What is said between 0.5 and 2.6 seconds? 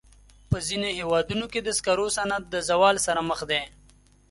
ځینو هېوادونو کې د سکرو صنعت د